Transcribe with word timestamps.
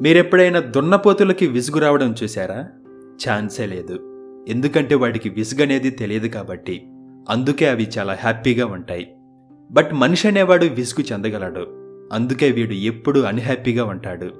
మీరెప్పుడైనా 0.00 0.60
దున్నపోతులకి 0.60 1.46
విసుగు 1.46 1.80
రావడం 1.80 2.14
చూశారా? 2.22 2.68
ఛాన్సే 2.98 3.66
లేదు. 3.66 3.98
ఎందుకంటే 4.48 4.94
వాటికి 4.94 5.28
విసుగు 5.28 5.62
అనేది 5.62 5.90
తెలియదు 5.90 6.26
కాబట్టి. 6.26 6.88
అందుకే 7.28 7.68
అవి 7.68 7.88
చాలా 7.98 8.16
హ్యాపీగా 8.20 8.66
ఉంటాయి. 8.66 9.16
బట్ 9.70 9.92
మనిషి 9.92 10.28
అనేవాడు 10.28 10.64
విసుగు 10.64 11.12
చెందగలడు. 11.12 11.66
అందుకే 12.12 12.50
వీడు 12.50 12.72
ఎప్పుడూ 12.72 13.22
అన్హ్యాపీగా 13.22 13.84
ఉంటాడు. 13.84 14.30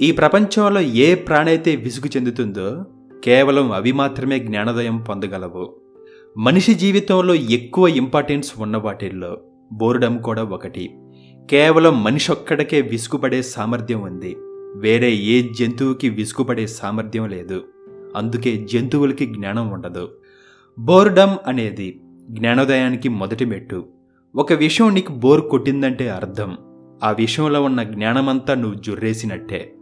ఈ 0.00 0.12
ప్రపంచంలో 0.12 0.80
ఏ 0.80 1.14
ప్రాణైతే 1.14 1.76
విసుగు 1.76 2.16
చెందుతుందో 2.16 2.84
కేవలం 3.24 3.72
అవి 3.72 3.92
మాత్రమే 3.92 4.38
జ్ఞానోదయం 4.38 4.96
పొందగలవు. 4.96 5.76
మనిషి 6.38 6.74
జీవితంలో 6.74 7.34
ఎక్కువ 7.34 7.88
ఇంపార్టెన్స్ 7.88 8.52
ఉన్న 8.58 8.76
వాటిల్లో 8.76 9.40
బోర్డం 9.72 10.18
కూడా 10.18 10.42
ఒకటి. 10.42 10.90
కేవలం 11.50 12.04
మనిషి 12.04 12.32
ఒక్కడికే 12.32 12.80
విసుగుపడే 12.80 13.42
సామర్థ్యం 13.42 14.00
ఉంది. 14.00 14.36
వేరే 14.76 15.12
ఏ 15.12 15.48
జంతువుకి 15.48 16.08
విసుగుపడే 16.08 16.66
సామర్థ్యం 16.66 17.28
లేదు. 17.28 17.64
అందుకే 18.16 18.66
జంతువులకి 18.72 19.26
జ్ఞానం 19.26 19.68
ఉండదు. 19.68 20.08
బోర్డమ్ 20.78 21.48
అనేది 21.48 22.00
జ్ఞానోదయానికి 22.30 23.08
మొదటి 23.08 23.44
మెట్టు. 23.44 23.86
ఒక 24.36 24.52
విషయం 24.52 24.94
నీకు 24.94 25.12
బోర్ 25.12 25.40
కొట్టిందంటే 25.40 26.10
అర్థం. 26.10 26.58
ఆ 27.04 27.10
విషయంలో 27.10 27.62
ఉన్న 27.62 27.82
జ్ఞానమంతా 27.82 28.54
నువ్వు 28.54 28.82
జుర్రేసినట్టే. 28.82 29.74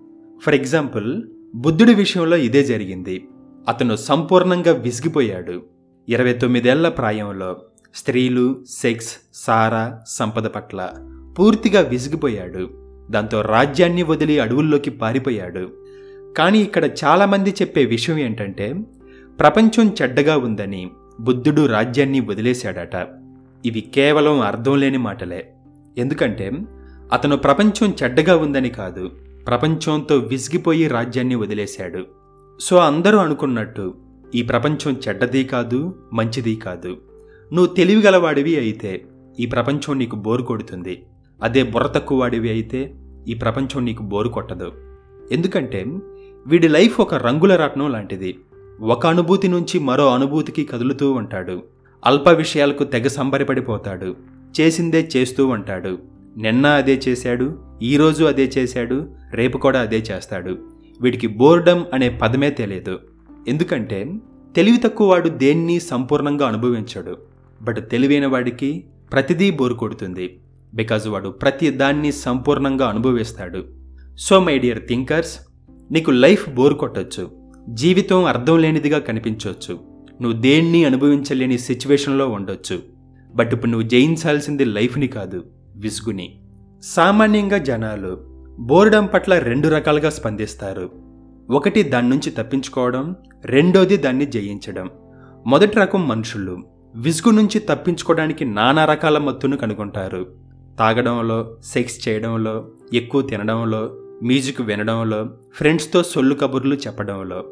ఫర్ 0.42 0.54
ఎగ్జాంపుల్ 0.54 1.22
బుద్ధుడి 1.54 1.94
విషయంలో 1.94 2.36
ఇదే 2.36 2.64
జరిగింది. 2.64 3.28
అతను 3.68 3.96
సంపూర్ణంగా 3.96 4.72
విసిగిపోయాడు. 4.72 5.62
ఇరవై 6.08 6.32
తొమ్మిదేళ్ళ 6.32 6.88
ప్రాయంలో 6.88 7.56
స్త్రీలు 7.94 8.64
సెక్స్ 8.70 9.16
సారా 9.34 10.00
సంపద 10.08 10.44
పట్ల 10.44 10.90
పూర్తిగా 11.38 11.80
విసిగిపోయాడు. 11.80 12.85
దాంతో 13.10 13.40
రాజ్యాన్ని 13.40 14.02
వదిలి 14.02 14.38
అడవుల్లోకి 14.38 14.90
పారిపోయాడు. 14.90 15.68
కానీ 16.38 16.58
ఇక్కడ 16.58 16.84
చాలామంది 16.84 17.50
చెప్పే 17.50 17.84
విషయం 17.84 18.18
ఏంటంటే 18.18 18.74
ప్రపంచం 19.40 19.94
చెడ్డగా 20.02 20.36
ఉందని 20.36 20.90
బుద్ధుడు 21.20 21.66
రాజ్యాన్ని 21.66 22.20
వదిలేశాడట. 22.20 23.08
ఇవి 23.66 23.80
కేవలం 23.80 24.40
అర్థం 24.40 24.80
లేని 24.80 24.98
మాటలే. 24.98 25.52
ఎందుకంటే 25.98 26.50
అతను 27.12 27.36
ప్రపంచం 27.36 27.94
చెడ్డగా 28.02 28.36
ఉందని 28.36 28.68
కాదు 28.68 29.10
ప్రపంచంతో 29.46 30.16
విసిగిపోయి 30.16 30.88
రాజ్యాన్ని 30.88 31.34
వదిలేశాడు. 31.34 32.04
సో 32.60 32.76
అందరూ 32.76 33.18
అనుకున్నట్టు 33.18 33.94
ఈ 34.34 34.42
ప్రపంచం 34.42 34.96
చెడ్డది 35.08 35.44
కాదు 35.44 35.94
మంచిది 36.12 36.56
కాదు. 36.56 36.96
నువ్వు 37.52 37.66
తెలివిగలవాడివి 37.66 38.58
అయితే 38.58 39.04
ఈ 39.40 39.46
ప్రపంచం 39.46 39.98
నీకు 39.98 40.16
బోరు 40.16 40.42
కొడుతుంది. 40.42 41.02
అదే 41.42 41.62
బుర్ర 41.62 41.86
తక్కువ 41.86 42.20
వాడివి 42.20 42.50
అయితే 42.50 42.94
ఈ 43.28 43.34
ప్రపంచం 43.34 43.84
నీకు 43.84 44.02
బోరు 44.02 44.28
కొట్టదు. 44.28 44.72
ఎందుకంటే 45.32 45.84
వీడి 46.46 46.68
లైఫ్ 46.68 47.00
ఒక 47.00 47.14
రంగుల 47.14 47.56
రత్నం 47.56 47.92
లాంటిది. 47.92 48.38
ఒక 48.80 49.06
అనుభూతి 49.06 49.48
నుంచి 49.48 49.78
మరో 49.78 50.14
అనుభూతికి 50.14 50.64
కదులుతూ 50.64 51.12
ఉంటాడు. 51.12 51.62
అల్ప 52.06 52.28
విషయాలకు 52.28 52.84
తెగ 52.84 53.06
సంబరపడిపోతాడు. 53.06 54.16
చేసిందే 54.60 55.08
చేస్తూ 55.16 55.46
ఉంటాడు. 55.46 55.98
నిన్న 56.36 56.66
అదే 56.66 57.00
చేశాడు 57.08 57.58
ఈరోజు 57.82 58.24
అదే 58.24 58.50
చేశాడు 58.58 59.06
రేపు 59.32 59.58
కూడా 59.58 59.80
అదే 59.80 59.98
చేస్తాడు. 59.98 60.58
వీడికి 61.00 61.26
బోర్డమ్ 61.26 61.84
అనే 61.94 62.08
పదమే 62.08 62.50
తెలియదు. 62.50 62.98
ఎందుకంటే 63.48 64.14
తెలివి 64.56 64.76
తక్కువ 64.76 65.10
వాడు 65.10 65.28
దేన్ని 65.28 65.80
సంపూర్ణంగా 65.80 66.48
అనుభవించడు. 66.48 67.16
బట్ 67.62 67.90
తెలివైన 67.90 68.26
వాడికి 68.26 68.84
ప్రతిదీ 69.12 69.50
బోరు 69.50 69.74
కొడుతుంది. 69.74 70.38
బికాజ్ 70.76 71.08
వాడు 71.08 71.28
ప్రతి 71.28 71.70
దాన్ని 71.70 72.12
సంపూర్ణంగా 72.12 72.88
అనుభవిస్తాడు. 72.88 73.64
సో 74.18 74.40
మై 74.40 74.58
డియర్ 74.58 74.88
థింకర్స్ 74.88 75.38
నీకు 75.90 76.10
లైఫ్ 76.10 76.50
బోర్ 76.50 76.74
కొట్టచ్చు. 76.74 77.30
జీవితం 77.68 78.24
అర్థం 78.24 78.58
లేనిదిగా 78.58 78.98
కనిపించవచ్చు 78.98 79.78
నువ్వు 80.22 80.40
దేన్ని 80.40 80.84
అనుభవించలేని 80.84 81.58
సిచ్యువేషన్లో 81.58 82.28
ఉండొచ్చు. 82.28 82.78
బట్ 83.34 83.52
ఇప్పుడు 83.52 83.70
నువ్వు 83.70 83.88
జయించాల్సింది 83.88 84.64
లైఫ్ని 84.64 85.08
కాదు 85.08 85.44
విసుగుని. 85.76 86.40
సామాన్యంగా 86.82 87.58
జనాలు 87.58 88.18
బోర్డం 88.58 89.06
పట్ల 89.06 89.38
రెండు 89.38 89.68
రకాలుగా 89.68 90.10
స్పందిస్తారు. 90.10 90.90
ఒకటి 91.50 91.82
దాని 91.82 92.08
నుంచి 92.08 92.30
తప్పించుకోవడం 92.30 93.16
రెండోది 93.44 93.96
దాన్ని 93.96 94.26
జయించడం. 94.26 94.90
మొదటి 95.46 95.78
రకం 95.78 96.08
మనుషులు 96.08 96.58
విసుగు 96.96 97.32
నుంచి 97.32 97.58
తప్పించుకోవడానికి 97.58 98.44
నానా 98.44 98.84
రకాల 98.84 99.18
మత్తును 99.18 99.56
కనుగొంటారు. 99.56 100.45
తాగడంలో 100.78 101.56
సెక్స్ 101.64 102.08
చేయడంలో 102.08 102.68
ఎక్కువ 102.94 103.22
తినడంలో 103.22 103.96
మ్యూజిక్ 104.22 104.60
వినడంలో 104.60 105.30
ఫ్రెండ్స్తో 105.54 106.02
సొల్లు 106.02 106.34
కబుర్లు 106.34 106.74
చెప్పడంలో. 106.74 107.44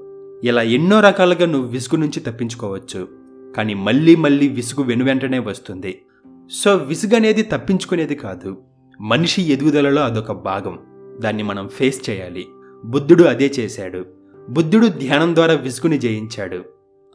ఇలా 0.45 0.63
ఎన్నో 0.63 1.01
రకాలుగా 1.01 1.47
నువ్వు 1.47 1.69
విసుగు 1.69 2.01
నుంచి 2.01 2.21
తప్పించుకోవచ్చు. 2.21 3.09
కానీ 3.57 3.75
మళ్ళీ 3.75 4.17
మళ్ళీ 4.17 4.49
విసుగు 4.49 4.85
వెనువెంటనే 4.85 5.39
వస్తుంది. 5.39 6.03
సో 6.51 6.77
విసుగు 6.77 7.17
అనేది 7.17 7.43
తప్పించుకునేది 7.43 8.15
కాదు. 8.15 8.57
మనిషి 9.01 9.53
ఎదుగుదలలో 9.53 10.03
అదొక 10.03 10.33
భాగం. 10.33 10.79
దాన్ని 11.21 11.43
మనం 11.43 11.69
ఫేస్ 11.69 12.11
చేయాలి. 12.11 12.47
బుద్ధుడు 12.85 13.25
అదే 13.25 13.47
చేశాడు. 13.59 14.05
బుద్ధుడు 14.49 14.87
ధ్యానం 14.87 15.35
ద్వారా 15.35 15.55
విసుగుని 15.55 15.99
జయించాడు. 15.99 16.65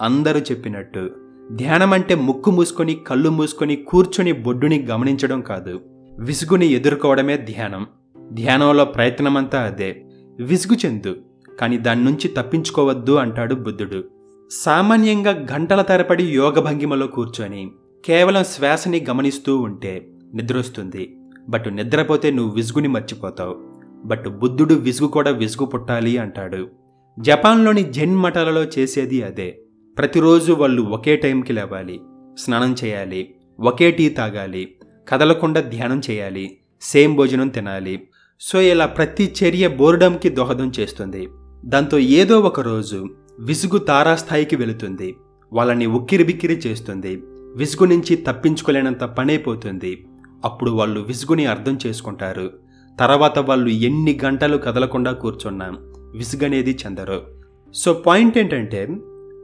అందరూ 0.02 0.40
చెప్పినట్టు 0.40 1.12
ధ్యానం 1.52 1.94
అంటే 1.94 2.16
ముక్కు 2.16 2.52
మూసుకొని 2.52 2.96
కళ్ళు 3.08 3.30
మూసుకొని 3.30 3.76
కూర్చొని 3.76 4.32
బొడ్డుని 4.32 4.86
గమనించడం 4.86 5.42
కాదు. 5.42 5.80
విసుగుని 6.20 6.68
ఎదుర్కోవడమే 6.68 7.38
ధ్యానం. 7.38 7.88
ధ్యానంలో 8.32 8.86
ప్రయత్నమంతా 8.86 9.62
అదే. 9.62 10.06
విసుగు 10.42 10.78
చెందు 10.86 11.16
కానీ 11.60 11.78
దాని 11.78 12.04
నుంచి 12.04 12.28
తప్పించుకోవద్దు 12.28 13.12
అంటాడు 13.12 13.56
బుద్ధుడు. 13.56 14.04
సామాన్యంగా 14.52 15.32
గంటల 15.32 15.82
తరబడి 15.82 16.24
యోగ 16.24 16.60
భంగిమలో 16.60 17.08
కూర్చొని 17.08 17.72
కేవలం 18.06 18.44
శ్వాసని 18.44 19.06
గమనిస్తూ 19.10 19.58
ఉంటే 19.58 20.08
నిద్రొస్తుంది. 20.34 21.18
బట్ 21.50 21.76
నిద్రపోతే 21.76 22.32
నువ్వు 22.32 22.56
విసుగుని 22.56 22.88
మర్చిపోతావు. 22.88 23.58
బట్ 24.06 24.28
బుద్ధుడు 24.28 24.74
విసుగు 24.74 25.08
కూడా 25.08 25.32
విసుగు 25.32 25.66
పుట్టాలి 25.66 26.18
అంటాడు. 26.18 26.70
జపాన్లోని 27.20 27.84
జెన్ 27.84 28.16
మఠాలలో 28.16 28.64
చేసేది 28.64 29.24
అదే. 29.24 29.60
ప్రతిరోజు 29.98 30.54
వాళ్ళు 30.54 30.82
ఒకే 30.82 31.16
టైంకి 31.16 31.54
లేవాలి. 31.54 32.00
స్నానం 32.38 32.76
చేయాలి. 32.84 33.36
ఒకే 33.60 33.92
టీ 33.92 34.10
తాగాలి. 34.10 34.76
కదలకుండా 35.10 35.62
ధ్యానం 35.62 36.02
చేయాలి 36.10 36.58
సేమ్ 36.82 37.16
భోజనం 37.16 37.48
తినాలి. 37.48 38.08
సో 38.40 38.62
ఇలా 38.62 38.86
ప్రతి 38.86 39.34
చర్య 39.40 39.68
బోర్డంకి 39.68 40.30
దోహదం 40.30 40.72
చేస్తుంది. 40.80 41.28
దాంతో 41.66 42.00
ఏదో 42.00 42.40
ఒక 42.40 42.60
రోజు 42.60 43.06
విసుగు 43.40 43.78
తారాస్థాయికి 43.78 44.56
వెళుతుంది. 44.56 45.16
వాళ్ళని 45.54 45.86
ఉక్కిరిబిక్కిరి 45.86 46.54
చేస్తుంది. 46.54 47.22
విసుగు 47.56 47.88
నుంచి 47.88 48.16
తప్పించుకోలేనంత 48.16 49.04
పనైపోతుంది 49.04 50.06
అప్పుడు 50.46 50.72
వాళ్ళు 50.72 51.02
విసుగుని 51.02 51.46
అర్థం 51.46 51.78
చేసుకుంటారు. 51.88 52.52
తర్వాత 53.00 53.40
వాళ్ళు 53.40 53.68
ఎన్ని 53.68 54.20
గంటలు 54.26 54.58
కదలకుండా 54.58 55.12
కూర్చున్నా 55.12 55.72
విసుగనేది 56.16 56.78
చెందరు. 56.86 57.22
సో 57.74 57.94
పాయింట్ 57.94 58.38
ఏంటంటే 58.38 58.88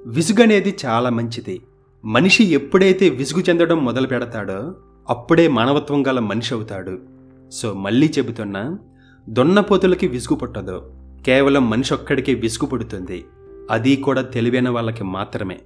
విసుగనేది 0.06 0.76
చాలా 0.86 1.09
మంచిది. 1.09 1.62
మనిషి 2.06 2.44
ఎప్పుడైతే 2.44 3.09
విసుగు 3.09 3.42
చెందడం 3.42 3.86
మొదలు 3.86 4.08
పెడతాడో 4.08 4.76
అప్పుడే 5.09 5.47
మానవత్వం 5.47 6.07
గల 6.07 6.19
మనిషి 6.19 6.53
అవుతాడు. 6.53 6.99
సో 7.51 7.73
మళ్ళీ 7.73 8.07
చెబుతున్నా 8.07 8.79
దొన్నపోతులకి 9.29 10.07
విసుగు 10.07 10.38
పుట్టదు. 10.38 10.93
కేవలం 11.25 11.69
మనిషి 11.69 11.93
ఒక్కడికే 11.93 12.33
విసుగు 12.33 12.69
పుడుతుంది. 12.69 13.25
అది 13.71 13.95
కూడా 13.95 14.21
తెలివైన 14.21 14.69
వాళ్ళకి 14.69 15.03
మాత్రమే. 15.03 15.59